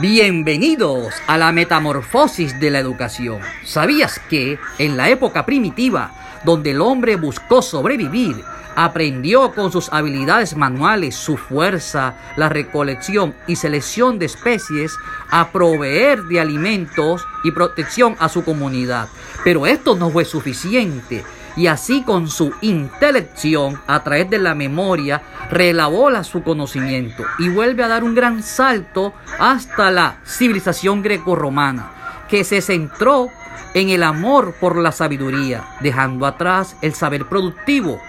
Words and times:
Bienvenidos 0.00 1.12
a 1.26 1.36
la 1.36 1.52
metamorfosis 1.52 2.58
de 2.58 2.70
la 2.70 2.78
educación. 2.78 3.42
¿Sabías 3.66 4.18
que 4.30 4.58
en 4.78 4.96
la 4.96 5.10
época 5.10 5.44
primitiva, 5.44 6.40
donde 6.42 6.70
el 6.70 6.80
hombre 6.80 7.16
buscó 7.16 7.60
sobrevivir, 7.60 8.42
aprendió 8.76 9.52
con 9.52 9.70
sus 9.70 9.92
habilidades 9.92 10.56
manuales, 10.56 11.16
su 11.16 11.36
fuerza, 11.36 12.14
la 12.36 12.48
recolección 12.48 13.34
y 13.46 13.56
selección 13.56 14.18
de 14.18 14.24
especies 14.24 14.96
a 15.30 15.50
proveer 15.52 16.22
de 16.22 16.40
alimentos 16.40 17.26
y 17.44 17.50
protección 17.50 18.16
a 18.20 18.30
su 18.30 18.42
comunidad? 18.42 19.06
Pero 19.44 19.66
esto 19.66 19.96
no 19.96 20.08
fue 20.08 20.24
suficiente 20.24 21.26
y 21.56 21.66
así 21.66 22.02
con 22.02 22.28
su 22.28 22.52
intelección, 22.60 23.80
a 23.86 24.02
través 24.02 24.30
de 24.30 24.38
la 24.38 24.54
memoria, 24.54 25.22
relabora 25.50 26.24
su 26.24 26.42
conocimiento 26.42 27.24
y 27.38 27.48
vuelve 27.48 27.82
a 27.82 27.88
dar 27.88 28.04
un 28.04 28.14
gran 28.14 28.42
salto 28.42 29.12
hasta 29.38 29.90
la 29.90 30.18
civilización 30.24 31.02
grecorromana, 31.02 31.90
que 32.28 32.44
se 32.44 32.60
centró 32.60 33.28
en 33.74 33.90
el 33.90 34.02
amor 34.02 34.54
por 34.60 34.76
la 34.76 34.92
sabiduría, 34.92 35.64
dejando 35.80 36.26
atrás 36.26 36.76
el 36.82 36.94
saber 36.94 37.26
productivo, 37.26 38.00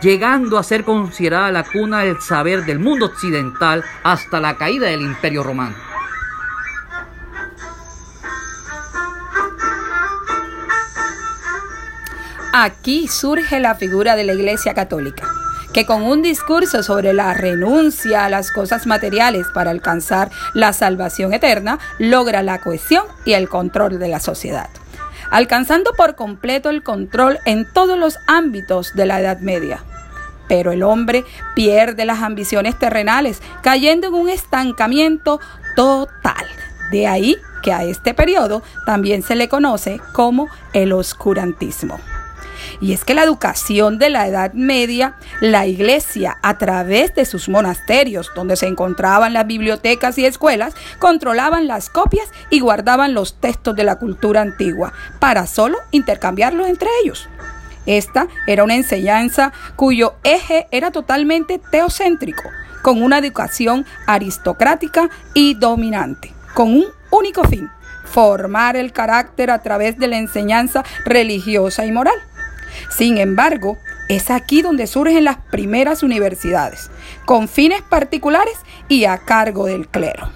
llegando 0.00 0.58
a 0.58 0.62
ser 0.62 0.84
considerada 0.84 1.50
la 1.50 1.64
cuna 1.64 2.00
del 2.00 2.20
saber 2.20 2.64
del 2.64 2.78
mundo 2.78 3.06
occidental 3.06 3.84
hasta 4.02 4.40
la 4.40 4.56
caída 4.56 4.86
del 4.88 5.02
imperio 5.02 5.42
romano. 5.42 5.74
Aquí 12.56 13.08
surge 13.08 13.58
la 13.58 13.74
figura 13.74 14.14
de 14.14 14.22
la 14.22 14.32
Iglesia 14.32 14.74
Católica, 14.74 15.26
que 15.72 15.84
con 15.86 16.02
un 16.02 16.22
discurso 16.22 16.84
sobre 16.84 17.12
la 17.12 17.34
renuncia 17.34 18.24
a 18.24 18.28
las 18.28 18.52
cosas 18.52 18.86
materiales 18.86 19.48
para 19.52 19.72
alcanzar 19.72 20.30
la 20.52 20.72
salvación 20.72 21.34
eterna, 21.34 21.80
logra 21.98 22.44
la 22.44 22.60
cohesión 22.60 23.06
y 23.24 23.32
el 23.32 23.48
control 23.48 23.98
de 23.98 24.06
la 24.06 24.20
sociedad, 24.20 24.70
alcanzando 25.32 25.94
por 25.94 26.14
completo 26.14 26.70
el 26.70 26.84
control 26.84 27.40
en 27.44 27.66
todos 27.72 27.98
los 27.98 28.18
ámbitos 28.28 28.94
de 28.94 29.06
la 29.06 29.20
Edad 29.20 29.40
Media. 29.40 29.82
Pero 30.46 30.70
el 30.70 30.84
hombre 30.84 31.24
pierde 31.56 32.04
las 32.04 32.22
ambiciones 32.22 32.78
terrenales, 32.78 33.42
cayendo 33.64 34.06
en 34.06 34.14
un 34.14 34.28
estancamiento 34.28 35.40
total. 35.74 36.46
De 36.92 37.08
ahí 37.08 37.36
que 37.64 37.72
a 37.72 37.82
este 37.82 38.14
periodo 38.14 38.62
también 38.86 39.24
se 39.24 39.34
le 39.34 39.48
conoce 39.48 40.00
como 40.12 40.46
el 40.72 40.92
oscurantismo. 40.92 41.98
Y 42.80 42.92
es 42.92 43.04
que 43.04 43.14
la 43.14 43.22
educación 43.22 43.98
de 43.98 44.10
la 44.10 44.26
Edad 44.26 44.52
Media, 44.52 45.16
la 45.40 45.66
iglesia, 45.66 46.36
a 46.42 46.58
través 46.58 47.14
de 47.14 47.24
sus 47.24 47.48
monasterios, 47.48 48.30
donde 48.34 48.56
se 48.56 48.66
encontraban 48.66 49.32
las 49.32 49.46
bibliotecas 49.46 50.18
y 50.18 50.26
escuelas, 50.26 50.74
controlaban 50.98 51.66
las 51.66 51.90
copias 51.90 52.28
y 52.50 52.60
guardaban 52.60 53.14
los 53.14 53.40
textos 53.40 53.76
de 53.76 53.84
la 53.84 53.96
cultura 53.96 54.40
antigua, 54.40 54.92
para 55.20 55.46
solo 55.46 55.78
intercambiarlos 55.90 56.68
entre 56.68 56.88
ellos. 57.02 57.28
Esta 57.86 58.28
era 58.46 58.64
una 58.64 58.76
enseñanza 58.76 59.52
cuyo 59.76 60.14
eje 60.24 60.66
era 60.70 60.90
totalmente 60.90 61.60
teocéntrico, 61.70 62.50
con 62.82 63.02
una 63.02 63.18
educación 63.18 63.84
aristocrática 64.06 65.10
y 65.34 65.54
dominante, 65.54 66.32
con 66.54 66.72
un 66.72 66.86
único 67.10 67.44
fin, 67.44 67.70
formar 68.04 68.76
el 68.76 68.92
carácter 68.92 69.50
a 69.50 69.60
través 69.62 69.98
de 69.98 70.08
la 70.08 70.18
enseñanza 70.18 70.84
religiosa 71.04 71.84
y 71.84 71.92
moral. 71.92 72.14
Sin 72.90 73.18
embargo, 73.18 73.78
es 74.08 74.30
aquí 74.30 74.62
donde 74.62 74.86
surgen 74.86 75.24
las 75.24 75.36
primeras 75.36 76.02
universidades, 76.02 76.90
con 77.24 77.48
fines 77.48 77.82
particulares 77.82 78.54
y 78.88 79.04
a 79.04 79.18
cargo 79.18 79.66
del 79.66 79.88
clero. 79.88 80.30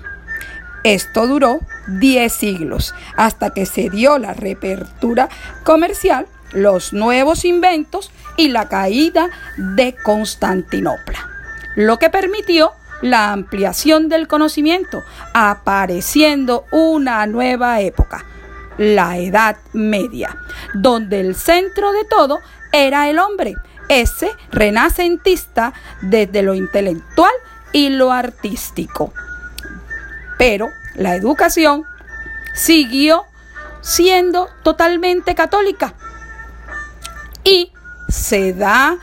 Esto 0.84 1.26
duró 1.26 1.60
10 1.88 2.32
siglos, 2.32 2.94
hasta 3.16 3.50
que 3.50 3.66
se 3.66 3.90
dio 3.90 4.18
la 4.18 4.32
reapertura 4.32 5.28
comercial, 5.64 6.26
los 6.52 6.92
nuevos 6.92 7.44
inventos 7.44 8.10
y 8.36 8.48
la 8.48 8.68
caída 8.68 9.28
de 9.56 9.94
Constantinopla, 10.02 11.28
lo 11.76 11.98
que 11.98 12.08
permitió 12.08 12.72
la 13.02 13.32
ampliación 13.32 14.08
del 14.08 14.28
conocimiento, 14.28 15.02
apareciendo 15.34 16.64
una 16.70 17.26
nueva 17.26 17.80
época, 17.80 18.24
la 18.78 19.18
Edad 19.18 19.56
Media, 19.72 20.36
donde 20.74 21.20
el 21.20 21.34
centro 21.34 21.92
de 21.92 22.04
todo 22.04 22.40
era 22.72 23.08
el 23.08 23.18
hombre, 23.18 23.54
ese 23.88 24.30
renacentista 24.50 25.72
desde 26.02 26.42
lo 26.42 26.54
intelectual 26.54 27.32
y 27.72 27.90
lo 27.90 28.12
artístico. 28.12 29.12
Pero 30.38 30.68
la 30.94 31.14
educación 31.14 31.84
siguió 32.54 33.24
siendo 33.80 34.48
totalmente 34.62 35.34
católica 35.34 35.94
y 37.44 37.72
se 38.08 38.52
da 38.52 38.98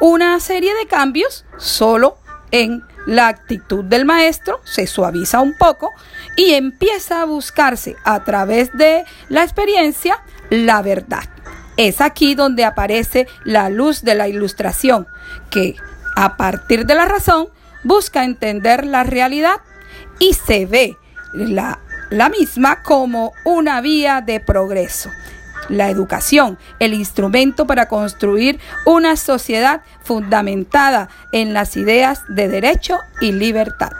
una 0.00 0.38
serie 0.40 0.74
de 0.74 0.86
cambios 0.86 1.44
solo 1.56 2.18
en 2.50 2.84
la 3.06 3.28
actitud 3.28 3.84
del 3.84 4.04
maestro 4.04 4.60
se 4.64 4.86
suaviza 4.86 5.40
un 5.40 5.56
poco 5.56 5.90
y 6.36 6.52
empieza 6.52 7.22
a 7.22 7.24
buscarse 7.24 7.96
a 8.04 8.24
través 8.24 8.72
de 8.76 9.04
la 9.28 9.42
experiencia 9.42 10.22
la 10.50 10.82
verdad. 10.82 11.24
Es 11.76 12.00
aquí 12.00 12.34
donde 12.34 12.64
aparece 12.64 13.26
la 13.44 13.70
luz 13.70 14.02
de 14.02 14.14
la 14.14 14.28
ilustración, 14.28 15.06
que 15.48 15.76
a 16.16 16.36
partir 16.36 16.84
de 16.84 16.94
la 16.94 17.06
razón 17.06 17.48
busca 17.84 18.24
entender 18.24 18.84
la 18.84 19.04
realidad 19.04 19.56
y 20.18 20.34
se 20.34 20.66
ve 20.66 20.96
la, 21.32 21.80
la 22.10 22.28
misma 22.28 22.82
como 22.82 23.32
una 23.44 23.80
vía 23.80 24.20
de 24.20 24.40
progreso 24.40 25.08
la 25.70 25.88
educación, 25.88 26.58
el 26.80 26.94
instrumento 26.94 27.66
para 27.66 27.86
construir 27.86 28.58
una 28.84 29.16
sociedad 29.16 29.82
fundamentada 30.02 31.08
en 31.32 31.54
las 31.54 31.76
ideas 31.76 32.22
de 32.28 32.48
derecho 32.48 32.98
y 33.20 33.32
libertad. 33.32 33.92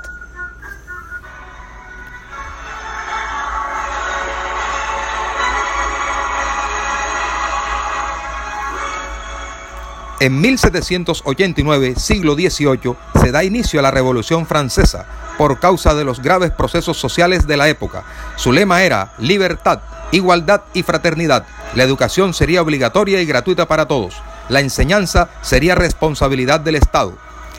En 10.23 10.39
1789, 10.39 11.95
siglo 11.97 12.35
XVIII, 12.35 12.95
se 13.19 13.33
da 13.33 13.43
inicio 13.43 13.81
a 13.81 13.83
la 13.83 13.91
Revolución 13.91 14.45
Francesa 14.45 15.07
por 15.39 15.59
causa 15.61 15.95
de 15.95 16.05
los 16.05 16.21
graves 16.21 16.51
procesos 16.51 16.99
sociales 16.99 17.47
de 17.47 17.57
la 17.57 17.71
época. 17.71 18.05
Su 18.37 18.53
lema 18.53 18.83
era 18.83 19.15
libertad, 19.17 19.81
igualdad 20.13 20.61
y 20.75 20.83
fraternidad. 20.83 21.47
La 21.75 21.85
educación 21.85 22.35
sería 22.35 22.61
obligatoria 22.61 23.23
y 23.23 23.25
gratuita 23.25 23.67
para 23.67 23.89
todos. 23.89 24.15
La 24.51 24.61
enseñanza 24.61 25.31
sería 25.41 25.75
responsabilidad 25.75 26.61
del 26.61 26.75
Estado. 26.75 27.17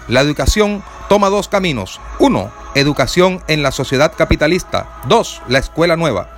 La 0.07 0.21
educación 0.21 0.83
toma 1.09 1.29
dos 1.29 1.47
caminos. 1.47 1.99
Uno, 2.19 2.51
educación 2.75 3.41
en 3.47 3.63
la 3.63 3.71
sociedad 3.71 4.13
capitalista. 4.15 4.87
Dos, 5.07 5.41
la 5.47 5.57
escuela 5.57 5.95
nueva. 5.95 6.29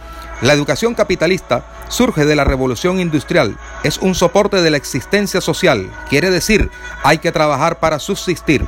La 0.42 0.54
educación 0.54 0.94
capitalista 0.94 1.66
surge 1.88 2.26
de 2.26 2.36
la 2.36 2.44
revolución 2.44 3.00
industrial. 3.00 3.58
Es 3.84 3.98
un 3.98 4.16
soporte 4.16 4.62
de 4.62 4.72
la 4.72 4.78
existencia 4.78 5.42
social. 5.42 5.92
Quiere 6.10 6.30
decir, 6.30 6.70
hay 7.04 7.20
que 7.20 7.32
trabajar 7.32 7.80
para 7.80 8.00
subsistir. 8.00 8.66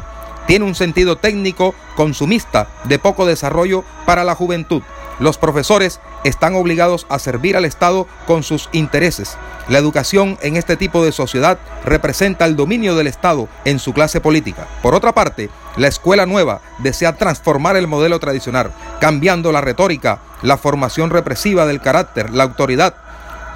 Tiene 0.48 0.66
un 0.66 0.76
sentido 0.76 1.18
técnico, 1.18 1.74
consumista, 1.96 2.68
de 2.84 3.00
poco 3.00 3.26
desarrollo 3.26 3.84
para 4.06 4.24
la 4.24 4.36
juventud. 4.36 4.84
Los 5.20 5.38
profesores 5.38 6.02
están 6.24 6.56
obligados 6.56 7.08
a 7.10 7.20
servir 7.20 7.56
al 7.56 7.66
Estado 7.66 8.06
con 8.28 8.44
sus 8.44 8.70
intereses. 8.74 9.38
La 9.68 9.80
educación 9.80 10.38
en 10.42 10.58
este 10.58 10.76
tipo 10.76 11.04
de 11.04 11.12
sociedad 11.12 11.58
representa 11.86 12.46
el 12.46 12.56
dominio 12.56 12.96
del 12.96 13.08
Estado 13.08 13.48
en 13.64 13.80
su 13.80 13.94
clase 13.94 14.22
política. 14.22 14.68
Por 14.84 14.94
otra 14.94 15.14
parte, 15.14 15.50
la 15.78 15.88
escuela 15.88 16.26
nueva 16.26 16.62
desea 16.80 17.18
transformar 17.18 17.78
el 17.78 17.88
modelo 17.88 18.20
tradicional, 18.20 18.72
cambiando 19.00 19.52
la 19.52 19.62
retórica, 19.62 20.20
la 20.42 20.58
formación 20.58 21.10
represiva 21.10 21.66
del 21.66 21.82
carácter, 21.82 22.32
la 22.32 22.44
autoridad. 22.44 22.96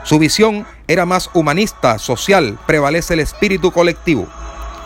Su 0.04 0.20
visión 0.20 0.66
era 0.88 1.06
más 1.06 1.30
humanista, 1.34 2.00
social, 2.00 2.58
prevalece 2.66 3.14
el 3.14 3.20
espíritu 3.20 3.72
colectivo. 3.72 4.28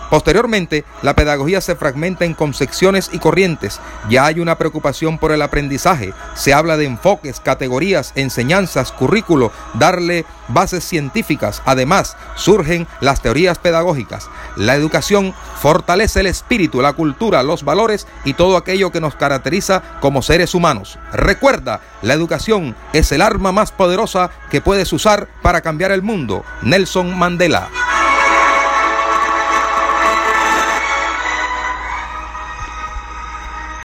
Posteriormente, 0.09 0.85
la 1.01 1.15
pedagogía 1.15 1.61
se 1.61 1.75
fragmenta 1.75 2.25
en 2.25 2.33
concepciones 2.33 3.09
y 3.11 3.19
corrientes. 3.19 3.79
Ya 4.09 4.25
hay 4.25 4.39
una 4.39 4.57
preocupación 4.57 5.17
por 5.17 5.31
el 5.31 5.41
aprendizaje. 5.41 6.13
Se 6.35 6.53
habla 6.53 6.77
de 6.77 6.85
enfoques, 6.85 7.39
categorías, 7.39 8.11
enseñanzas, 8.15 8.91
currículo, 8.91 9.51
darle 9.73 10.25
bases 10.47 10.83
científicas. 10.83 11.61
Además, 11.65 12.15
surgen 12.35 12.87
las 13.01 13.21
teorías 13.21 13.57
pedagógicas. 13.57 14.29
La 14.55 14.75
educación 14.75 15.33
fortalece 15.61 16.19
el 16.19 16.27
espíritu, 16.27 16.81
la 16.81 16.93
cultura, 16.93 17.43
los 17.43 17.63
valores 17.63 18.07
y 18.25 18.33
todo 18.33 18.57
aquello 18.57 18.91
que 18.91 19.01
nos 19.01 19.15
caracteriza 19.15 19.81
como 19.99 20.21
seres 20.21 20.53
humanos. 20.53 20.99
Recuerda, 21.11 21.81
la 22.01 22.13
educación 22.13 22.75
es 22.93 23.11
el 23.11 23.21
arma 23.21 23.51
más 23.51 23.71
poderosa 23.71 24.29
que 24.49 24.61
puedes 24.61 24.91
usar 24.93 25.27
para 25.41 25.61
cambiar 25.61 25.91
el 25.91 26.01
mundo. 26.01 26.43
Nelson 26.61 27.17
Mandela. 27.17 27.69